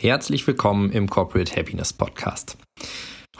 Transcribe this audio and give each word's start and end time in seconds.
Herzlich 0.00 0.46
willkommen 0.46 0.92
im 0.92 1.10
Corporate 1.10 1.56
Happiness 1.56 1.92
Podcast. 1.92 2.56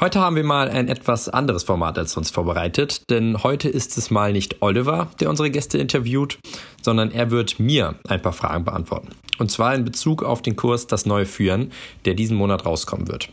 Heute 0.00 0.18
haben 0.18 0.34
wir 0.34 0.42
mal 0.42 0.68
ein 0.68 0.88
etwas 0.88 1.28
anderes 1.28 1.62
Format 1.62 1.96
als 1.96 2.10
sonst 2.10 2.34
vorbereitet, 2.34 3.08
denn 3.10 3.44
heute 3.44 3.68
ist 3.68 3.96
es 3.96 4.10
mal 4.10 4.32
nicht 4.32 4.60
Oliver, 4.60 5.08
der 5.20 5.30
unsere 5.30 5.52
Gäste 5.52 5.78
interviewt, 5.78 6.40
sondern 6.82 7.12
er 7.12 7.30
wird 7.30 7.60
mir 7.60 8.00
ein 8.08 8.20
paar 8.20 8.32
Fragen 8.32 8.64
beantworten. 8.64 9.10
Und 9.38 9.52
zwar 9.52 9.72
in 9.72 9.84
Bezug 9.84 10.24
auf 10.24 10.42
den 10.42 10.56
Kurs 10.56 10.88
Das 10.88 11.06
neue 11.06 11.26
Führen, 11.26 11.70
der 12.06 12.14
diesen 12.14 12.36
Monat 12.36 12.66
rauskommen 12.66 13.06
wird. 13.06 13.32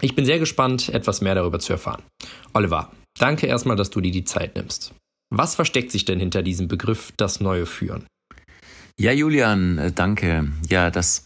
Ich 0.00 0.16
bin 0.16 0.24
sehr 0.24 0.40
gespannt, 0.40 0.88
etwas 0.88 1.20
mehr 1.20 1.36
darüber 1.36 1.60
zu 1.60 1.72
erfahren. 1.72 2.02
Oliver, 2.52 2.90
danke 3.16 3.46
erstmal, 3.46 3.76
dass 3.76 3.90
du 3.90 4.00
dir 4.00 4.10
die 4.10 4.24
Zeit 4.24 4.56
nimmst. 4.56 4.92
Was 5.30 5.54
versteckt 5.54 5.92
sich 5.92 6.04
denn 6.04 6.18
hinter 6.18 6.42
diesem 6.42 6.66
Begriff 6.66 7.12
das 7.16 7.38
neue 7.38 7.64
Führen? 7.64 8.06
Ja, 8.98 9.12
Julian, 9.12 9.78
äh, 9.78 9.92
danke. 9.92 10.50
Ja, 10.68 10.90
das 10.90 11.24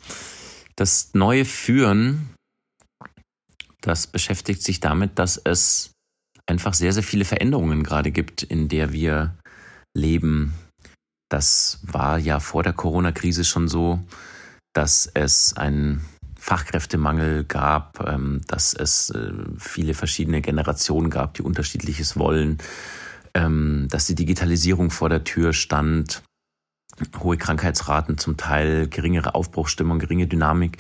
das 0.81 1.11
neue 1.13 1.45
Führen, 1.45 2.31
das 3.83 4.07
beschäftigt 4.07 4.63
sich 4.63 4.81
damit, 4.81 5.19
dass 5.19 5.37
es 5.37 5.91
einfach 6.47 6.73
sehr, 6.73 6.95
sehr 6.95 7.03
viele 7.03 7.27
Veränderungen 7.27 7.83
gerade 7.83 8.11
gibt, 8.11 8.43
in 8.43 8.69
der 8.69 8.91
wir 8.91 9.37
leben. 9.95 10.55
Das 11.31 11.81
war 11.83 12.19
ja 12.19 12.41
vor 12.41 12.63
der 12.63 12.73
Corona-Krise 12.73 13.45
schon 13.45 13.69
so, 13.69 14.01
dass 14.73 15.05
es 15.13 15.55
einen 15.55 16.03
Fachkräftemangel 16.39 17.45
gab, 17.45 18.03
ähm, 18.09 18.41
dass 18.47 18.73
es 18.73 19.11
äh, 19.11 19.33
viele 19.59 19.93
verschiedene 19.93 20.41
Generationen 20.41 21.11
gab, 21.11 21.35
die 21.35 21.43
unterschiedliches 21.43 22.17
wollen, 22.17 22.57
ähm, 23.35 23.87
dass 23.91 24.07
die 24.07 24.15
Digitalisierung 24.15 24.91
vor 24.91 25.11
der 25.11 25.25
Tür 25.25 25.53
stand, 25.53 26.23
hohe 27.21 27.37
Krankheitsraten, 27.37 28.19
zum 28.19 28.37
Teil 28.37 28.89
geringere 28.89 29.35
Aufbruchstimmung, 29.35 29.99
geringe 29.99 30.27
Dynamik, 30.27 30.79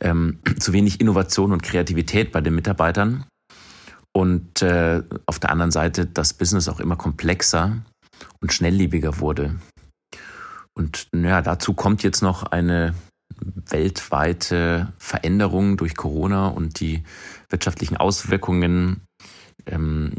ähm, 0.00 0.38
zu 0.58 0.72
wenig 0.72 1.00
Innovation 1.00 1.52
und 1.52 1.62
Kreativität 1.62 2.32
bei 2.32 2.40
den 2.40 2.54
Mitarbeitern. 2.54 3.24
Und 4.12 4.62
äh, 4.62 5.02
auf 5.26 5.38
der 5.38 5.50
anderen 5.50 5.70
Seite 5.70 6.06
das 6.06 6.34
Business 6.34 6.68
auch 6.68 6.80
immer 6.80 6.96
komplexer 6.96 7.78
und 8.40 8.52
schnelllebiger 8.52 9.20
wurde. 9.20 9.56
Und 10.74 11.08
ja, 11.14 11.42
dazu 11.42 11.74
kommt 11.74 12.02
jetzt 12.02 12.22
noch 12.22 12.44
eine 12.44 12.94
weltweite 13.70 14.92
Veränderung 14.98 15.76
durch 15.76 15.96
Corona 15.96 16.48
und 16.48 16.80
die 16.80 17.02
wirtschaftlichen 17.48 17.96
Auswirkungen. 17.96 19.02
Ähm, 19.66 20.12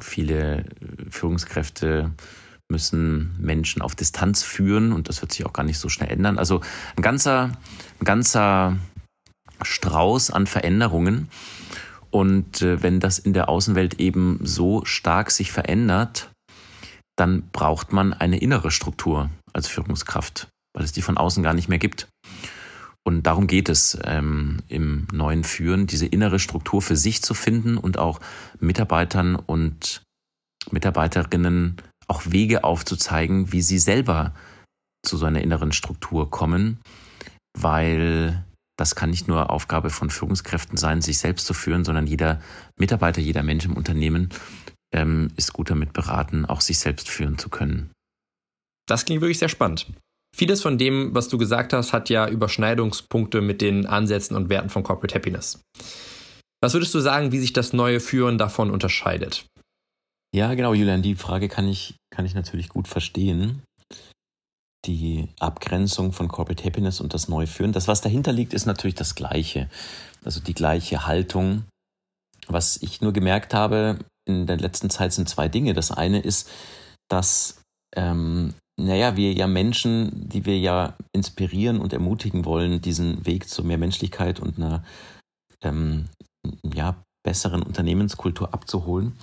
viele 0.00 0.64
Führungskräfte 1.10 2.12
müssen 2.68 3.34
Menschen 3.38 3.82
auf 3.82 3.94
Distanz 3.94 4.42
führen 4.42 4.92
und 4.92 5.08
das 5.08 5.20
wird 5.22 5.32
sich 5.32 5.46
auch 5.46 5.52
gar 5.52 5.62
nicht 5.62 5.78
so 5.78 5.88
schnell 5.88 6.10
ändern. 6.10 6.38
Also 6.38 6.60
ein 6.96 7.02
ganzer, 7.02 7.52
ein 8.00 8.04
ganzer 8.04 8.76
Strauß 9.62 10.30
an 10.30 10.46
Veränderungen. 10.46 11.28
Und 12.10 12.62
äh, 12.62 12.82
wenn 12.82 13.00
das 13.00 13.18
in 13.18 13.32
der 13.32 13.48
Außenwelt 13.48 14.00
eben 14.00 14.38
so 14.42 14.84
stark 14.84 15.30
sich 15.30 15.52
verändert, 15.52 16.30
dann 17.16 17.48
braucht 17.50 17.92
man 17.92 18.12
eine 18.12 18.38
innere 18.38 18.70
Struktur 18.70 19.30
als 19.52 19.68
Führungskraft, 19.68 20.48
weil 20.74 20.84
es 20.84 20.92
die 20.92 21.02
von 21.02 21.16
außen 21.16 21.42
gar 21.42 21.54
nicht 21.54 21.68
mehr 21.68 21.78
gibt. 21.78 22.08
Und 23.04 23.22
darum 23.22 23.46
geht 23.46 23.68
es 23.68 23.96
ähm, 24.04 24.58
im 24.68 25.06
neuen 25.12 25.44
Führen, 25.44 25.86
diese 25.86 26.06
innere 26.06 26.38
Struktur 26.38 26.82
für 26.82 26.96
sich 26.96 27.22
zu 27.22 27.34
finden 27.34 27.78
und 27.78 27.98
auch 27.98 28.20
Mitarbeitern 28.58 29.36
und 29.36 30.02
Mitarbeiterinnen 30.72 31.76
auch 32.08 32.22
Wege 32.26 32.64
aufzuzeigen, 32.64 33.52
wie 33.52 33.62
sie 33.62 33.78
selber 33.78 34.32
zu 35.04 35.16
so 35.16 35.26
einer 35.26 35.40
inneren 35.40 35.72
Struktur 35.72 36.30
kommen, 36.30 36.80
weil 37.58 38.44
das 38.76 38.94
kann 38.94 39.10
nicht 39.10 39.28
nur 39.28 39.50
Aufgabe 39.50 39.90
von 39.90 40.10
Führungskräften 40.10 40.76
sein, 40.76 41.00
sich 41.00 41.18
selbst 41.18 41.46
zu 41.46 41.54
führen, 41.54 41.84
sondern 41.84 42.06
jeder 42.06 42.40
Mitarbeiter, 42.78 43.20
jeder 43.20 43.42
Mensch 43.42 43.64
im 43.64 43.76
Unternehmen 43.76 44.28
ähm, 44.92 45.28
ist 45.36 45.52
gut 45.52 45.70
damit 45.70 45.92
beraten, 45.92 46.44
auch 46.44 46.60
sich 46.60 46.78
selbst 46.78 47.08
führen 47.08 47.38
zu 47.38 47.48
können. 47.48 47.90
Das 48.86 49.04
klingt 49.04 49.22
wirklich 49.22 49.38
sehr 49.38 49.48
spannend. 49.48 49.86
Vieles 50.36 50.60
von 50.60 50.76
dem, 50.76 51.14
was 51.14 51.28
du 51.28 51.38
gesagt 51.38 51.72
hast, 51.72 51.92
hat 51.92 52.10
ja 52.10 52.28
Überschneidungspunkte 52.28 53.40
mit 53.40 53.62
den 53.62 53.86
Ansätzen 53.86 54.36
und 54.36 54.50
Werten 54.50 54.68
von 54.68 54.82
Corporate 54.82 55.14
Happiness. 55.14 55.60
Was 56.62 56.74
würdest 56.74 56.94
du 56.94 57.00
sagen, 57.00 57.32
wie 57.32 57.38
sich 57.38 57.52
das 57.52 57.72
neue 57.72 58.00
Führen 58.00 58.36
davon 58.36 58.70
unterscheidet? 58.70 59.46
Ja, 60.34 60.54
genau, 60.54 60.74
Julian, 60.74 61.02
die 61.02 61.14
Frage 61.14 61.48
kann 61.48 61.68
ich, 61.68 61.96
kann 62.10 62.26
ich 62.26 62.34
natürlich 62.34 62.68
gut 62.68 62.88
verstehen. 62.88 63.62
Die 64.84 65.28
Abgrenzung 65.40 66.12
von 66.12 66.28
Corporate 66.28 66.62
Happiness 66.64 67.00
und 67.00 67.14
das 67.14 67.28
Neuführen. 67.28 67.72
Das, 67.72 67.88
was 67.88 68.02
dahinter 68.02 68.32
liegt, 68.32 68.54
ist 68.54 68.66
natürlich 68.66 68.94
das 68.94 69.14
Gleiche. 69.14 69.68
Also 70.24 70.40
die 70.40 70.54
gleiche 70.54 71.06
Haltung. 71.06 71.64
Was 72.48 72.76
ich 72.82 73.00
nur 73.00 73.12
gemerkt 73.12 73.54
habe 73.54 73.98
in 74.26 74.46
der 74.46 74.58
letzten 74.58 74.90
Zeit 74.90 75.12
sind 75.12 75.28
zwei 75.28 75.48
Dinge. 75.48 75.72
Das 75.72 75.90
eine 75.90 76.20
ist, 76.20 76.50
dass, 77.08 77.62
ähm, 77.96 78.54
naja, 78.78 79.16
wir 79.16 79.32
ja 79.32 79.46
Menschen, 79.46 80.28
die 80.28 80.44
wir 80.44 80.58
ja 80.58 80.96
inspirieren 81.12 81.80
und 81.80 81.92
ermutigen 81.92 82.44
wollen, 82.44 82.80
diesen 82.80 83.24
Weg 83.24 83.48
zu 83.48 83.64
mehr 83.64 83.78
Menschlichkeit 83.78 84.40
und 84.40 84.58
einer 84.58 84.84
ähm, 85.62 86.08
ja, 86.74 87.02
besseren 87.24 87.62
Unternehmenskultur 87.62 88.52
abzuholen, 88.52 89.16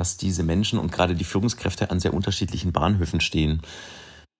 dass 0.00 0.16
diese 0.16 0.42
Menschen 0.42 0.78
und 0.78 0.90
gerade 0.90 1.14
die 1.14 1.24
Führungskräfte 1.24 1.90
an 1.90 2.00
sehr 2.00 2.14
unterschiedlichen 2.14 2.72
Bahnhöfen 2.72 3.20
stehen, 3.20 3.60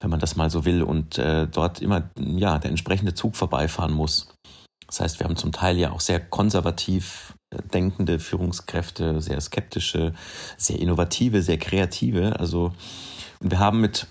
wenn 0.01 0.09
man 0.09 0.19
das 0.19 0.35
mal 0.35 0.49
so 0.49 0.65
will, 0.65 0.83
und 0.83 1.19
äh, 1.19 1.47
dort 1.47 1.83
immer 1.83 2.09
ja 2.19 2.59
der 2.59 2.71
entsprechende 2.71 3.13
Zug 3.13 3.37
vorbeifahren 3.37 3.93
muss. 3.93 4.33
Das 4.87 5.01
heißt, 5.01 5.21
wir 5.21 5.27
haben 5.27 5.37
zum 5.37 5.53
Teil 5.53 5.77
ja 5.77 5.91
auch 5.91 6.01
sehr 6.01 6.19
konservativ 6.19 7.35
äh, 7.55 7.63
denkende 7.75 8.19
Führungskräfte, 8.19 9.21
sehr 9.21 9.39
skeptische, 9.43 10.15
sehr 10.57 10.79
innovative, 10.79 11.43
sehr 11.43 11.59
kreative. 11.59 12.41
Also 12.41 12.73
wir 13.41 13.59
haben 13.59 13.83
mit 13.83 14.07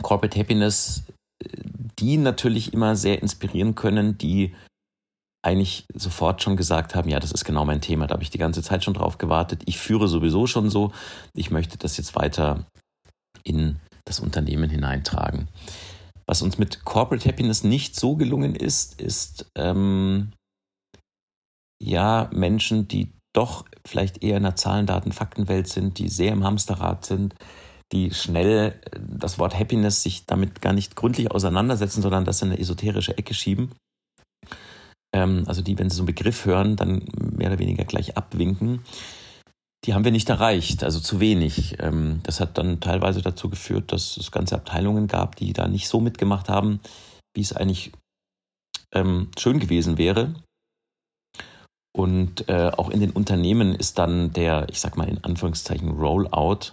Corporate 0.00 0.38
Happiness 0.38 1.02
äh, 1.42 1.48
die 1.98 2.18
natürlich 2.18 2.72
immer 2.72 2.94
sehr 2.94 3.20
inspirieren 3.20 3.74
können, 3.74 4.16
die 4.16 4.54
eigentlich 5.42 5.86
sofort 5.94 6.42
schon 6.42 6.56
gesagt 6.56 6.94
haben, 6.94 7.08
ja, 7.08 7.20
das 7.20 7.32
ist 7.32 7.44
genau 7.44 7.64
mein 7.64 7.80
Thema. 7.80 8.06
Da 8.06 8.14
habe 8.14 8.22
ich 8.22 8.30
die 8.30 8.38
ganze 8.38 8.62
Zeit 8.62 8.84
schon 8.84 8.94
drauf 8.94 9.18
gewartet. 9.18 9.62
Ich 9.66 9.78
führe 9.78 10.08
sowieso 10.08 10.46
schon 10.46 10.70
so. 10.70 10.92
Ich 11.34 11.50
möchte 11.50 11.78
das 11.78 11.96
jetzt 11.96 12.16
weiter 12.16 12.66
in 13.44 13.78
das 14.04 14.20
Unternehmen 14.20 14.68
hineintragen. 14.68 15.48
Was 16.26 16.42
uns 16.42 16.58
mit 16.58 16.84
Corporate 16.84 17.28
Happiness 17.28 17.62
nicht 17.62 17.94
so 17.94 18.16
gelungen 18.16 18.54
ist, 18.54 19.00
ist 19.00 19.46
ähm, 19.54 20.32
ja 21.80 22.28
Menschen, 22.32 22.88
die 22.88 23.12
doch 23.32 23.64
vielleicht 23.86 24.24
eher 24.24 24.38
in 24.38 24.42
der 24.42 24.56
Zahlen, 24.56 24.86
Daten, 24.86 25.12
Faktenwelt 25.12 25.68
sind, 25.68 25.98
die 25.98 26.08
sehr 26.08 26.32
im 26.32 26.44
Hamsterrad 26.44 27.06
sind, 27.06 27.34
die 27.92 28.12
schnell 28.12 28.80
das 29.00 29.38
Wort 29.38 29.58
Happiness 29.58 30.02
sich 30.02 30.26
damit 30.26 30.60
gar 30.60 30.72
nicht 30.72 30.96
gründlich 30.96 31.30
auseinandersetzen, 31.30 32.02
sondern 32.02 32.24
das 32.24 32.42
in 32.42 32.48
eine 32.48 32.58
esoterische 32.58 33.16
Ecke 33.16 33.34
schieben 33.34 33.70
ähm, 35.12 35.44
also 35.46 35.62
die, 35.62 35.78
wenn 35.78 35.90
sie 35.90 35.96
so 35.96 36.02
einen 36.02 36.06
Begriff 36.06 36.44
hören, 36.44 36.76
dann 36.76 37.04
mehr 37.36 37.48
oder 37.48 37.58
weniger 37.58 37.84
gleich 37.84 38.16
abwinken. 38.16 38.82
Die 39.84 39.94
haben 39.94 40.04
wir 40.04 40.12
nicht 40.12 40.28
erreicht, 40.28 40.82
also 40.82 41.00
zu 41.00 41.20
wenig. 41.20 41.76
Ähm, 41.80 42.20
das 42.24 42.40
hat 42.40 42.58
dann 42.58 42.80
teilweise 42.80 43.22
dazu 43.22 43.48
geführt, 43.48 43.92
dass 43.92 44.16
es 44.16 44.32
ganze 44.32 44.56
Abteilungen 44.56 45.06
gab, 45.06 45.36
die 45.36 45.52
da 45.52 45.68
nicht 45.68 45.88
so 45.88 46.00
mitgemacht 46.00 46.48
haben, 46.48 46.80
wie 47.34 47.42
es 47.42 47.52
eigentlich 47.52 47.92
ähm, 48.92 49.30
schön 49.38 49.60
gewesen 49.60 49.98
wäre. 49.98 50.34
Und 51.96 52.48
äh, 52.48 52.70
auch 52.76 52.90
in 52.90 53.00
den 53.00 53.10
Unternehmen 53.10 53.74
ist 53.74 53.98
dann 53.98 54.32
der, 54.32 54.68
ich 54.68 54.80
sag 54.80 54.96
mal 54.96 55.08
in 55.08 55.22
Anführungszeichen, 55.24 55.90
Rollout 55.90 56.72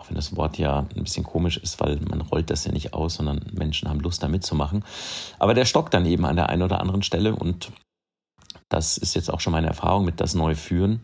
auch 0.00 0.08
wenn 0.08 0.16
das 0.16 0.34
Wort 0.36 0.58
ja 0.58 0.86
ein 0.96 1.04
bisschen 1.04 1.24
komisch 1.24 1.58
ist, 1.58 1.80
weil 1.80 2.00
man 2.08 2.22
rollt 2.22 2.50
das 2.50 2.64
ja 2.64 2.72
nicht 2.72 2.94
aus, 2.94 3.14
sondern 3.14 3.44
Menschen 3.52 3.88
haben 3.88 4.00
Lust, 4.00 4.22
da 4.22 4.28
mitzumachen. 4.28 4.84
Aber 5.38 5.54
der 5.54 5.66
stockt 5.66 5.92
dann 5.92 6.06
eben 6.06 6.24
an 6.24 6.36
der 6.36 6.48
einen 6.48 6.62
oder 6.62 6.80
anderen 6.80 7.02
Stelle 7.02 7.36
und 7.36 7.70
das 8.68 8.96
ist 8.96 9.14
jetzt 9.14 9.30
auch 9.30 9.40
schon 9.40 9.52
meine 9.52 9.66
Erfahrung 9.66 10.04
mit 10.04 10.20
das 10.20 10.34
neue 10.34 10.56
Führen, 10.56 11.00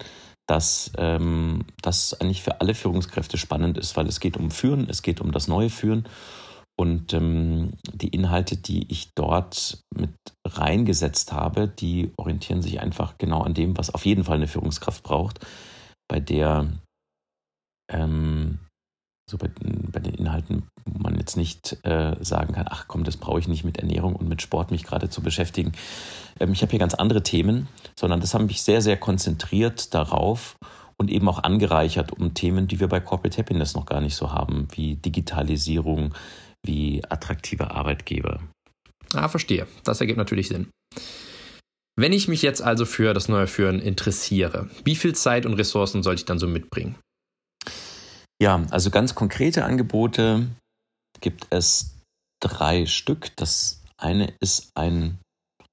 dass 0.48 0.92
ähm, 0.96 1.64
das 1.82 2.18
eigentlich 2.20 2.42
für 2.42 2.60
alle 2.60 2.74
Führungskräfte 2.74 3.36
spannend 3.36 3.76
ist, 3.78 3.96
weil 3.96 4.06
es 4.06 4.20
geht 4.20 4.36
um 4.36 4.50
Führen, 4.50 4.88
es 4.88 5.02
geht 5.02 5.20
um 5.20 5.32
das 5.32 5.48
neue 5.48 5.70
Führen 5.70 6.08
und 6.78 7.12
ähm, 7.12 7.72
die 7.92 8.08
Inhalte, 8.08 8.56
die 8.56 8.90
ich 8.90 9.10
dort 9.14 9.82
mit 9.94 10.12
reingesetzt 10.46 11.32
habe, 11.32 11.68
die 11.68 12.12
orientieren 12.16 12.62
sich 12.62 12.80
einfach 12.80 13.18
genau 13.18 13.42
an 13.42 13.54
dem, 13.54 13.76
was 13.76 13.92
auf 13.92 14.06
jeden 14.06 14.24
Fall 14.24 14.36
eine 14.36 14.48
Führungskraft 14.48 15.02
braucht, 15.02 15.44
bei 16.08 16.20
der 16.20 16.68
ähm, 17.90 18.60
so 19.28 19.38
bei, 19.38 19.50
bei, 19.60 20.00
den 20.00 20.14
Inhalten, 20.14 20.68
wo 20.84 20.98
man 21.00 21.18
jetzt 21.18 21.36
nicht 21.36 21.78
äh, 21.84 22.14
sagen 22.20 22.54
kann, 22.54 22.66
ach 22.68 22.86
komm, 22.86 23.02
das 23.02 23.16
brauche 23.16 23.40
ich 23.40 23.48
nicht 23.48 23.64
mit 23.64 23.78
Ernährung 23.78 24.14
und 24.14 24.28
mit 24.28 24.40
Sport 24.40 24.70
mich 24.70 24.84
gerade 24.84 25.10
zu 25.10 25.20
beschäftigen. 25.20 25.72
Ähm, 26.38 26.52
ich 26.52 26.62
habe 26.62 26.70
hier 26.70 26.78
ganz 26.78 26.94
andere 26.94 27.22
Themen, 27.22 27.68
sondern 27.98 28.20
das 28.20 28.34
haben 28.34 28.46
mich 28.46 28.62
sehr, 28.62 28.80
sehr 28.80 28.96
konzentriert 28.96 29.94
darauf 29.94 30.56
und 30.96 31.10
eben 31.10 31.28
auch 31.28 31.42
angereichert 31.42 32.12
um 32.12 32.34
Themen, 32.34 32.68
die 32.68 32.78
wir 32.78 32.88
bei 32.88 33.00
Corporate 33.00 33.36
Happiness 33.36 33.74
noch 33.74 33.86
gar 33.86 34.00
nicht 34.00 34.14
so 34.14 34.32
haben, 34.32 34.68
wie 34.72 34.94
Digitalisierung, 34.94 36.14
wie 36.64 37.02
attraktive 37.08 37.72
Arbeitgeber. 37.72 38.40
Ah, 39.12 39.28
verstehe. 39.28 39.66
Das 39.84 40.00
ergibt 40.00 40.18
natürlich 40.18 40.48
Sinn. 40.48 40.68
Wenn 41.98 42.12
ich 42.12 42.28
mich 42.28 42.42
jetzt 42.42 42.60
also 42.62 42.84
für 42.84 43.14
das 43.14 43.28
neue 43.28 43.46
Führen 43.46 43.80
interessiere, 43.80 44.68
wie 44.84 44.96
viel 44.96 45.14
Zeit 45.14 45.46
und 45.46 45.54
Ressourcen 45.54 46.02
sollte 46.02 46.20
ich 46.20 46.26
dann 46.26 46.38
so 46.38 46.46
mitbringen? 46.46 46.96
Ja, 48.40 48.66
also 48.70 48.90
ganz 48.90 49.14
konkrete 49.14 49.64
Angebote 49.64 50.46
gibt 51.20 51.46
es 51.50 51.96
drei 52.40 52.86
Stück. 52.86 53.34
Das 53.36 53.82
eine 53.96 54.34
ist 54.40 54.70
ein, 54.74 55.18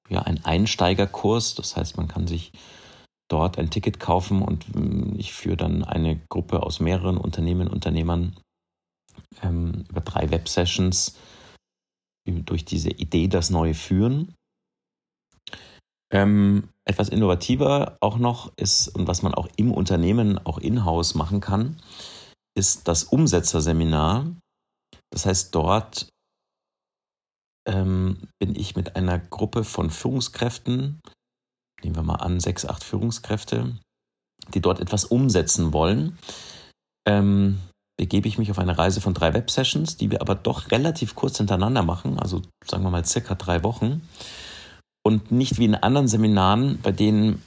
ja, 0.10 0.22
ein 0.22 0.44
Einsteigerkurs, 0.46 1.56
das 1.56 1.76
heißt, 1.76 1.98
man 1.98 2.08
kann 2.08 2.28
sich 2.28 2.52
dort 3.30 3.58
ein 3.58 3.70
Ticket 3.70 4.00
kaufen 4.00 4.42
und 4.42 4.74
mm, 4.76 5.16
ich 5.18 5.34
führe 5.34 5.58
dann 5.58 5.84
eine 5.84 6.20
Gruppe 6.30 6.64
aus 6.64 6.80
mehreren 6.80 7.18
Unternehmen, 7.18 7.68
Unternehmern 7.68 8.38
ähm, 9.42 9.86
über 9.90 10.02
drei 10.02 10.30
Websessions 10.32 11.18
durch 12.26 12.64
diese 12.64 12.90
Idee 12.90 13.28
das 13.28 13.50
Neue 13.50 13.74
führen. 13.74 14.34
Ähm, 16.12 16.70
etwas 16.86 17.10
innovativer 17.10 17.98
auch 18.00 18.18
noch 18.18 18.54
ist 18.56 18.88
und 18.90 19.08
was 19.08 19.24
man 19.24 19.34
auch 19.34 19.50
im 19.58 19.72
Unternehmen, 19.72 20.38
auch 20.46 20.60
in-house 20.60 21.16
machen 21.16 21.42
kann, 21.42 21.78
ist 22.56 22.88
das 22.88 23.04
Umsetzerseminar. 23.04 24.28
Das 25.12 25.26
heißt, 25.26 25.54
dort 25.54 26.10
ähm, 27.68 28.28
bin 28.40 28.56
ich 28.56 28.76
mit 28.76 28.96
einer 28.96 29.20
Gruppe 29.20 29.64
von 29.64 29.90
Führungskräften, 29.90 31.02
nehmen 31.84 31.96
wir 31.96 32.04
mal 32.04 32.16
an, 32.16 32.40
sechs, 32.40 32.66
acht 32.66 32.84
Führungskräfte, 32.84 33.78
die 34.54 34.62
dort 34.62 34.80
etwas 34.80 35.06
umsetzen 35.06 35.74
wollen. 35.74 36.18
Ähm, 37.08 37.60
begebe 37.98 38.28
ich 38.28 38.38
mich 38.38 38.50
auf 38.50 38.60
eine 38.60 38.78
Reise 38.78 39.02
von 39.02 39.14
drei 39.14 39.34
Websessions, 39.34 39.98
die 39.98 40.10
wir 40.10 40.22
aber 40.22 40.36
doch 40.36 40.72
relativ 40.72 41.16
kurz 41.16 41.38
hintereinander 41.38 41.84
machen, 41.84 42.20
also 42.20 42.42
sagen 42.66 42.84
wir 42.84 42.90
mal 42.90 43.06
circa 43.06 43.36
drei 43.36 43.64
Wochen. 43.64 44.08
Und 45.06 45.32
nicht 45.32 45.60
wie 45.60 45.66
in 45.66 45.76
anderen 45.76 46.08
Seminaren, 46.08 46.82
bei 46.82 46.92
denen 46.92 47.44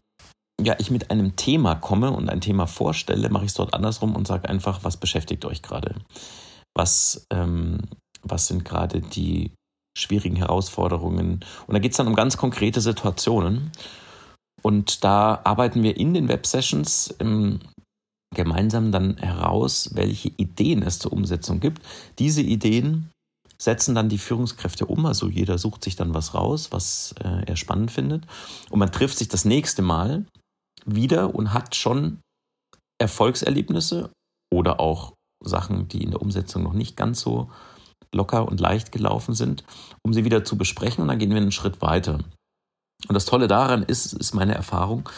ja, 0.62 0.75
ich 0.79 0.91
mit 0.91 1.11
einem 1.11 1.37
Thema 1.37 1.75
komme 1.75 2.11
und 2.11 2.31
ein 2.31 2.41
Thema 2.41 2.67
vorstelle, 2.67 3.29
mache 3.29 3.44
ich 3.44 3.50
es 3.50 3.56
dort 3.56 3.75
andersrum 3.75 4.17
und 4.17 4.26
sage 4.26 4.49
einfach, 4.49 4.85
was 4.85 4.97
beschäftigt 4.97 5.44
euch 5.44 5.62
gerade? 5.62 5.97
Was, 6.75 7.26
ähm, 7.31 7.81
was 8.23 8.47
sind 8.47 8.64
gerade 8.64 9.00
die 9.00 9.53
schwierigen 9.97 10.37
Herausforderungen? 10.37 11.44
Und 11.67 11.75
da 11.75 11.79
geht 11.79 11.93
es 11.93 11.97
dann 11.99 12.06
um 12.06 12.14
ganz 12.14 12.37
konkrete 12.37 12.81
Situationen. 12.81 13.70
Und 14.62 15.05
da 15.05 15.41
arbeiten 15.44 15.82
wir 15.82 15.97
in 15.97 16.14
den 16.14 16.29
Websessions 16.29 17.14
ähm, 17.20 17.61
gemeinsam 18.35 18.93
dann 18.93 19.17
heraus, 19.19 19.91
welche 19.94 20.29
Ideen 20.37 20.82
es 20.82 20.99
zur 20.99 21.12
Umsetzung 21.12 21.61
gibt. 21.61 21.82
Diese 22.19 22.43
Ideen 22.43 23.11
setzen 23.58 23.94
dann 23.94 24.08
die 24.08 24.19
Führungskräfte 24.19 24.87
um, 24.87 25.06
also 25.06 25.29
jeder 25.29 25.58
sucht 25.58 25.85
sich 25.85 25.97
dann 25.97 26.14
was 26.14 26.35
raus, 26.35 26.69
was 26.73 27.14
äh, 27.23 27.44
er 27.47 27.56
spannend 27.56 27.91
findet. 27.91 28.25
Und 28.70 28.79
man 28.79 28.93
trifft 28.93 29.19
sich 29.19 29.29
das 29.29 29.44
nächste 29.44 29.82
Mal 29.82 30.26
wieder 30.87 31.35
und 31.35 31.53
hat 31.53 31.75
schon 31.75 32.21
Erfolgserlebnisse 32.99 34.11
oder 34.53 34.81
auch 34.81 35.12
Sachen, 35.44 35.88
die 35.88 36.03
in 36.03 36.12
der 36.12 36.23
Umsetzung 36.23 36.62
noch 36.62 36.73
nicht 36.73 36.97
ganz 36.97 37.21
so 37.21 37.50
locker 38.15 38.47
und 38.49 38.61
leicht 38.61 38.93
gelaufen 38.93 39.35
sind, 39.35 39.65
um 40.03 40.15
sie 40.15 40.25
wieder 40.25 40.44
zu 40.44 40.56
besprechen 40.56 41.03
und 41.03 41.09
dann 41.09 41.19
gehen 41.19 41.31
wir 41.31 41.37
einen 41.37 41.53
Schritt 41.53 41.83
weiter. 41.83 42.21
Und 43.09 43.15
das 43.15 43.27
Tolle 43.27 43.47
daran 43.47 43.83
ist, 43.83 44.12
ist 44.15 44.35
meine 44.35 44.55
Erfahrung, 44.55 45.09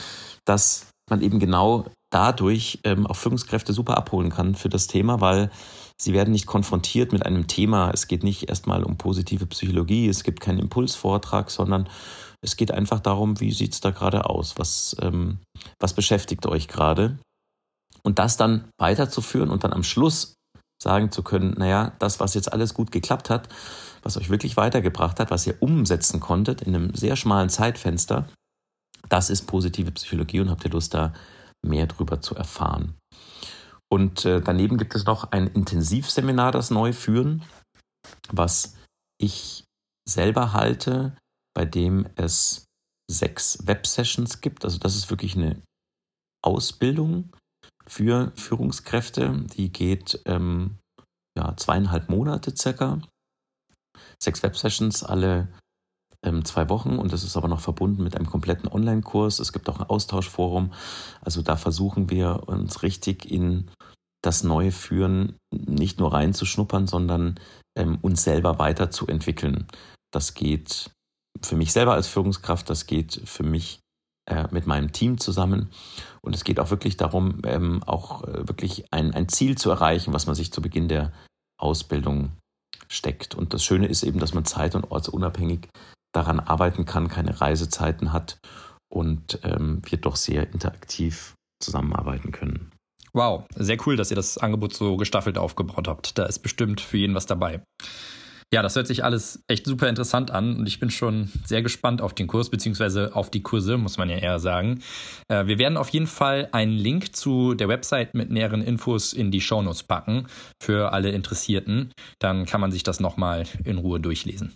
dass 0.45 0.87
man 1.09 1.23
eben 1.23 1.39
genau 1.39 1.87
dadurch 2.11 2.81
ähm, 2.85 3.07
auch 3.07 3.17
Führungskräfte 3.17 3.73
super 3.73 3.97
abholen 3.97 4.31
kann 4.31 4.55
für 4.55 4.69
das 4.69 4.87
Thema, 4.87 5.21
weil 5.21 5.51
sie 6.01 6.13
werden 6.13 6.33
nicht 6.33 6.47
konfrontiert 6.47 7.13
mit 7.13 7.25
einem 7.25 7.47
Thema. 7.47 7.91
Es 7.91 8.09
geht 8.09 8.25
nicht 8.25 8.49
erstmal 8.49 8.83
um 8.83 8.97
positive 8.97 9.47
Psychologie, 9.47 10.09
es 10.09 10.25
gibt 10.25 10.41
keinen 10.41 10.59
Impulsvortrag, 10.59 11.51
sondern 11.51 11.89
es 12.41 12.57
geht 12.57 12.71
einfach 12.71 13.01
darum, 13.01 13.41
wie 13.41 13.53
sieht 13.53 13.73
es 13.73 13.81
da 13.81 13.91
gerade 13.91 14.27
aus? 14.27 14.59
Was, 14.59 14.97
ähm, 15.01 15.39
was 15.81 15.95
beschäftigt 15.95 16.47
euch 16.47 16.69
gerade? 16.69 17.19
Und 18.03 18.19
das 18.19 18.37
dann 18.37 18.69
weiterzuführen 18.79 19.51
und 19.51 19.65
dann 19.65 19.73
am 19.73 19.83
Schluss 19.83 20.35
sagen 20.81 21.11
zu 21.11 21.23
können, 21.23 21.55
naja, 21.59 21.93
das, 21.99 22.21
was 22.21 22.35
jetzt 22.35 22.53
alles 22.53 22.75
gut 22.75 22.93
geklappt 22.93 23.31
hat, 23.31 23.49
was 24.03 24.17
euch 24.17 24.31
wirklich 24.31 24.57
weitergebracht 24.57 25.19
hat, 25.19 25.31
was 25.31 25.47
ihr 25.47 25.61
umsetzen 25.61 26.21
konntet 26.21 26.63
in 26.63 26.75
einem 26.75 26.95
sehr 26.95 27.17
schmalen 27.17 27.49
Zeitfenster, 27.49 28.29
das 29.09 29.31
ist 29.31 29.47
positive 29.47 29.91
Psychologie 29.93 30.41
und 30.41 30.51
habt 30.51 30.65
ihr 30.65 30.71
Lust, 30.71 30.95
da 30.95 31.13
mehr 31.67 31.87
drüber 31.87 32.21
zu 32.21 32.37
erfahren. 32.37 32.95
Und 33.91 34.25
äh, 34.25 34.41
daneben 34.41 34.79
gibt 34.79 34.95
es 34.95 35.07
noch 35.07 35.33
ein 35.33 35.47
Intensivseminar, 35.47 36.53
das 36.53 36.71
neu 36.71 36.93
führen, 36.93 37.43
was 38.31 38.77
ich 39.19 39.65
selber 40.09 40.53
halte, 40.53 41.17
bei 41.59 41.65
dem 41.65 42.07
es 42.15 42.67
sechs 43.11 43.67
Websessions 43.67 44.41
gibt. 44.41 44.65
Also 44.65 44.79
das 44.79 44.95
ist 44.95 45.11
wirklich 45.11 45.35
eine 45.35 45.61
Ausbildung 46.41 47.35
für 47.85 48.31
Führungskräfte. 48.37 49.45
Die 49.57 49.73
geht 49.73 50.23
ähm, 50.25 50.79
ja, 51.37 51.57
zweieinhalb 51.57 52.11
Monate 52.11 52.57
circa. 52.57 53.03
Sechs 54.23 54.45
Websessions, 54.45 55.03
alle 55.03 55.49
ähm, 56.25 56.45
zwei 56.45 56.69
Wochen 56.69 56.97
und 56.97 57.13
das 57.13 57.25
ist 57.25 57.37
aber 57.37 57.49
noch 57.49 57.61
verbunden 57.61 58.05
mit 58.05 58.15
einem 58.15 58.27
kompletten 58.27 58.69
Online-Kurs. 58.69 59.41
Es 59.41 59.53
gibt 59.53 59.69
auch 59.69 59.81
ein 59.81 59.91
Austauschforum. 59.91 60.73
Also 61.23 61.43
da 61.43 61.57
versuchen 61.57 62.09
wir 62.09 62.45
uns 62.47 62.85
richtig 62.85 63.29
in 63.29 63.69
das 64.23 64.45
neue 64.45 64.71
Führen 64.71 65.35
nicht 65.53 65.99
nur 65.99 66.13
reinzuschnuppern, 66.13 66.87
sondern 66.87 67.41
ähm, 67.77 67.99
uns 68.01 68.23
selber 68.23 68.61
weiterzuentwickeln. 68.61 69.67
Das 70.13 70.35
geht 70.35 70.93
für 71.43 71.57
mich 71.57 71.73
selber 71.73 71.95
als 71.95 72.09
Führungskraft, 72.09 72.69
das 72.69 72.87
geht 72.87 73.21
für 73.25 73.45
mich 73.45 73.81
äh, 74.29 74.47
mit 74.51 74.67
meinem 74.67 74.93
Team 74.93 75.19
zusammen. 75.19 75.71
Und 76.21 76.35
es 76.35 76.45
geht 76.45 76.61
auch 76.61 76.71
wirklich 76.71 76.97
darum, 76.97 77.41
ähm, 77.45 77.83
auch 77.85 78.25
äh, 78.25 78.49
wirklich 78.49 78.93
ein, 78.93 79.15
ein 79.15 79.29
Ziel 79.29 79.57
zu 79.57 79.71
erreichen, 79.71 80.13
was 80.13 80.27
man 80.27 80.35
sich 80.35 80.53
zu 80.53 80.61
Beginn 80.61 80.89
der 80.89 81.13
Ausbildung 81.59 82.33
steckt. 82.89 83.35
Und 83.35 83.55
das 83.55 83.65
Schöne 83.65 83.87
ist 83.87 84.03
eben, 84.03 84.19
dass 84.19 84.35
man 84.35 84.45
zeit- 84.45 84.75
und 84.75 84.91
ortsunabhängig 84.91 85.69
daran 86.13 86.41
arbeiten 86.41 86.85
kann, 86.85 87.09
keine 87.09 87.41
Reisezeiten 87.41 88.13
hat 88.13 88.39
und 88.93 89.41
ähm, 89.45 89.83
wir 89.85 89.99
doch 89.99 90.17
sehr 90.17 90.53
interaktiv 90.53 91.35
zusammenarbeiten 91.63 92.33
können. 92.33 92.73
Wow, 93.13 93.45
sehr 93.55 93.79
cool, 93.87 93.97
dass 93.97 94.11
ihr 94.11 94.17
das 94.17 94.39
Angebot 94.39 94.75
so 94.75 94.97
gestaffelt 94.97 95.39
aufgebaut 95.39 95.89
habt. 95.89 96.19
Da 96.19 96.27
ist 96.27 96.41
bestimmt 96.41 96.81
für 96.81 96.99
jeden 96.99 97.15
was 97.15 97.27
dabei. 97.27 97.63
Ja, 98.53 98.63
das 98.63 98.77
hört 98.77 98.87
sich 98.87 99.05
alles 99.05 99.45
echt 99.47 99.67
super 99.67 99.91
interessant 99.91 100.31
an 100.31 100.57
und 100.57 100.67
ich 100.67 100.81
bin 100.81 100.91
schon 100.91 101.31
sehr 101.45 101.61
gespannt 101.61 102.01
auf 102.01 102.15
den 102.15 102.27
Kurs, 102.27 102.49
beziehungsweise 102.49 103.15
auf 103.15 103.31
die 103.31 103.43
Kurse, 103.43 103.77
muss 103.77 103.99
man 103.99 104.09
ja 104.09 104.17
eher 104.17 104.39
sagen. 104.39 104.81
Äh, 105.29 105.47
wir 105.47 105.59
werden 105.59 105.77
auf 105.77 105.91
jeden 105.91 106.07
Fall 106.07 106.49
einen 106.53 106.73
Link 106.73 107.15
zu 107.15 107.53
der 107.53 107.69
Website 107.69 108.15
mit 108.15 108.31
näheren 108.31 108.63
Infos 108.63 109.13
in 109.13 109.31
die 109.31 109.43
Shownotes 109.43 109.83
packen 109.83 110.29
für 110.63 110.95
alle 110.95 111.11
Interessierten. 111.11 111.93
Dann 112.21 112.47
kann 112.47 112.63
man 112.63 112.73
sich 112.73 112.83
das 112.83 113.01
nochmal 113.01 113.45
in 113.65 113.77
Ruhe 113.77 114.01
durchlesen. 114.01 114.55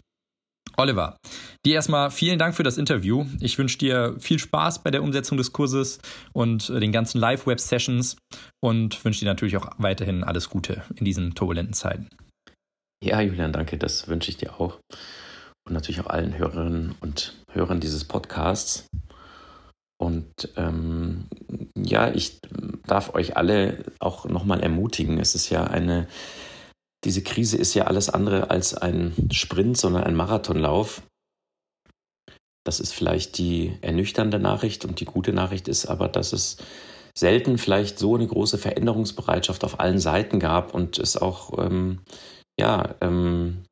Oliver, 0.78 1.18
dir 1.66 1.74
erstmal 1.74 2.10
vielen 2.10 2.38
Dank 2.38 2.54
für 2.54 2.62
das 2.62 2.78
Interview. 2.78 3.26
Ich 3.40 3.58
wünsche 3.58 3.76
dir 3.76 4.16
viel 4.18 4.38
Spaß 4.38 4.82
bei 4.82 4.90
der 4.90 5.02
Umsetzung 5.02 5.36
des 5.36 5.52
Kurses 5.52 5.98
und 6.32 6.70
den 6.70 6.92
ganzen 6.92 7.18
Live-Web-Sessions 7.18 8.16
und 8.62 9.04
wünsche 9.04 9.20
dir 9.20 9.26
natürlich 9.26 9.58
auch 9.58 9.66
weiterhin 9.76 10.24
alles 10.24 10.48
Gute 10.48 10.82
in 10.96 11.04
diesen 11.04 11.34
turbulenten 11.34 11.74
Zeiten. 11.74 12.08
Ja, 13.02 13.20
Julian, 13.20 13.52
danke. 13.52 13.78
Das 13.78 14.06
wünsche 14.06 14.30
ich 14.30 14.36
dir 14.36 14.60
auch. 14.60 14.78
Und 15.66 15.72
natürlich 15.72 16.00
auch 16.00 16.06
allen 16.06 16.38
Hörerinnen 16.38 16.94
und 17.00 17.34
Hörern 17.50 17.80
dieses 17.80 18.04
Podcasts. 18.04 18.86
Und 20.00 20.32
ähm, 20.56 21.24
ja, 21.76 22.12
ich 22.14 22.38
darf 22.86 23.14
euch 23.14 23.36
alle 23.36 23.84
auch 23.98 24.26
nochmal 24.26 24.60
ermutigen. 24.60 25.18
Es 25.18 25.34
ist 25.34 25.50
ja 25.50 25.64
eine, 25.64 26.06
diese 27.04 27.24
Krise 27.24 27.56
ist 27.56 27.74
ja 27.74 27.84
alles 27.84 28.08
andere 28.08 28.50
als 28.50 28.74
ein 28.74 29.28
Sprint, 29.32 29.76
sondern 29.76 30.04
ein 30.04 30.14
Marathonlauf. 30.14 31.02
Das 32.64 32.78
ist 32.78 32.94
vielleicht 32.94 33.36
die 33.36 33.76
ernüchternde 33.80 34.38
Nachricht 34.38 34.84
und 34.84 35.00
die 35.00 35.06
gute 35.06 35.32
Nachricht 35.32 35.66
ist 35.66 35.86
aber, 35.86 36.06
dass 36.06 36.32
es 36.32 36.58
selten 37.18 37.58
vielleicht 37.58 37.98
so 37.98 38.14
eine 38.14 38.28
große 38.28 38.58
Veränderungsbereitschaft 38.58 39.64
auf 39.64 39.80
allen 39.80 39.98
Seiten 39.98 40.38
gab 40.38 40.72
und 40.72 41.00
es 41.00 41.16
auch 41.16 41.58
ähm, 41.58 41.98
ja, 42.58 42.94
ähm, 43.00 43.64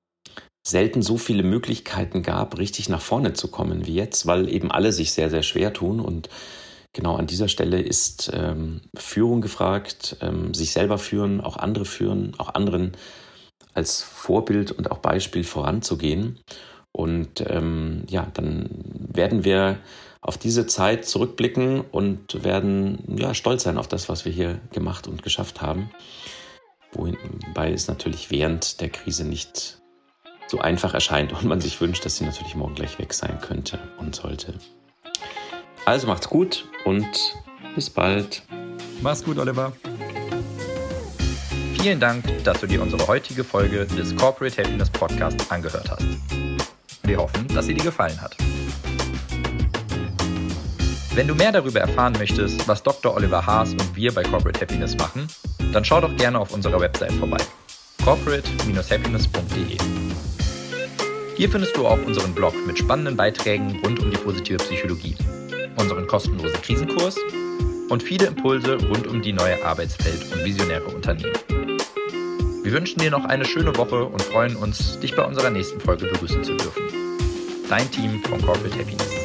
selten 0.67 1.03
so 1.03 1.17
viele 1.17 1.43
Möglichkeiten 1.43 2.23
gab, 2.23 2.59
richtig 2.59 2.89
nach 2.89 3.01
vorne 3.01 3.33
zu 3.33 3.49
kommen 3.49 3.87
wie 3.87 3.95
jetzt, 3.95 4.27
weil 4.27 4.49
eben 4.49 4.71
alle 4.71 4.93
sich 4.93 5.13
sehr, 5.13 5.31
sehr 5.31 5.43
schwer 5.43 5.73
tun. 5.73 6.01
Und 6.01 6.29
genau 6.93 7.17
an 7.17 7.27
dieser 7.27 7.49
Stelle 7.49 7.81
ist 7.81 8.31
ähm, 8.35 8.83
Führung 8.97 9.41
gefragt, 9.41 10.17
ähm, 10.21 10.55
sich 10.55 10.73
selber 10.73 10.99
führen, 10.99 11.41
auch 11.41 11.57
andere 11.57 11.85
führen, 11.85 12.35
auch 12.39 12.55
anderen 12.55 12.93
als 13.75 14.03
Vorbild 14.03 14.73
und 14.73 14.91
auch 14.91 14.99
Beispiel 14.99 15.45
voranzugehen. 15.45 16.39
Und 16.93 17.45
ähm, 17.49 18.05
ja, 18.09 18.27
dann 18.35 18.69
werden 19.13 19.45
wir 19.45 19.79
auf 20.21 20.37
diese 20.37 20.67
Zeit 20.67 21.07
zurückblicken 21.07 21.81
und 21.81 22.45
werden 22.45 23.17
ja, 23.17 23.33
stolz 23.33 23.63
sein 23.63 23.79
auf 23.79 23.89
das, 23.89 24.09
was 24.09 24.25
wir 24.25 24.33
hier 24.33 24.61
gemacht 24.73 25.07
und 25.07 25.23
geschafft 25.23 25.63
haben. 25.63 25.91
Wobei 26.93 27.73
es 27.73 27.89
natürlich 27.89 28.31
während 28.31 28.81
der 28.81 28.89
Krise 28.89 29.25
nicht 29.25 29.81
so 30.49 30.59
einfach 30.59 30.95
erscheint 30.95 31.33
und 31.33 31.45
man 31.45 31.61
sich 31.61 31.81
wünscht, 31.81 32.05
dass 32.05 32.17
sie 32.17 32.25
natürlich 32.25 32.57
morgen 32.57 32.75
gleich 32.75 32.99
weg 32.99 33.13
sein 33.13 33.41
könnte 33.41 33.79
und 33.99 34.17
sollte. 34.17 34.55
Also 35.85 36.07
macht's 36.07 36.29
gut 36.29 36.67
und 36.85 37.07
bis 37.75 37.89
bald. 37.89 38.43
Mach's 39.01 39.25
gut, 39.25 39.39
Oliver. 39.39 39.73
Vielen 41.81 42.01
Dank, 42.01 42.25
dass 42.45 42.61
du 42.61 42.67
dir 42.67 42.83
unsere 42.83 43.07
heutige 43.07 43.43
Folge 43.43 43.87
des 43.87 44.15
Corporate 44.15 44.63
Happiness 44.63 44.91
Podcast 44.91 45.51
angehört 45.51 45.91
hast. 45.91 46.05
Wir 47.05 47.17
hoffen, 47.17 47.49
dass 47.49 47.67
sie 47.67 47.75
dir 47.75 47.85
gefallen 47.85 48.21
hat. 48.21 48.37
Wenn 51.15 51.27
du 51.27 51.35
mehr 51.35 51.53
darüber 51.53 51.81
erfahren 51.81 52.13
möchtest, 52.19 52.69
was 52.69 52.83
Dr. 52.83 53.15
Oliver 53.15 53.45
Haas 53.47 53.71
und 53.73 53.97
wir 53.97 54.13
bei 54.13 54.23
Corporate 54.23 54.61
Happiness 54.61 54.97
machen, 54.97 55.27
dann 55.73 55.85
schau 55.85 56.01
doch 56.01 56.15
gerne 56.17 56.39
auf 56.39 56.53
unserer 56.53 56.81
Website 56.81 57.13
vorbei. 57.13 57.39
corporate-happiness.de 58.05 59.77
Hier 61.37 61.51
findest 61.51 61.77
du 61.77 61.87
auch 61.87 62.03
unseren 62.05 62.35
Blog 62.35 62.55
mit 62.67 62.79
spannenden 62.79 63.17
Beiträgen 63.17 63.81
rund 63.85 64.01
um 64.01 64.11
die 64.11 64.17
positive 64.17 64.59
Psychologie, 64.59 65.17
unseren 65.77 66.07
kostenlosen 66.07 66.61
Krisenkurs 66.63 67.17
und 67.89 68.03
viele 68.03 68.27
Impulse 68.27 68.79
rund 68.89 69.07
um 69.07 69.23
die 69.23 69.33
neue 69.33 69.65
Arbeitswelt 69.65 70.33
und 70.33 70.45
visionäre 70.45 70.87
Unternehmen. 70.87 71.39
Wir 72.63 72.73
wünschen 72.73 73.01
dir 73.01 73.11
noch 73.11 73.25
eine 73.25 73.45
schöne 73.45 73.77
Woche 73.77 74.05
und 74.05 74.23
freuen 74.23 74.57
uns, 74.57 74.99
dich 75.01 75.17
bei 75.17 75.25
unserer 75.25 75.51
nächsten 75.51 75.81
Folge 75.81 76.07
begrüßen 76.07 76.45
zu 76.45 76.57
dürfen. 76.57 76.83
Dein 77.69 77.91
Team 77.91 78.23
von 78.25 78.41
Corporate 78.43 78.79
Happiness. 78.79 79.20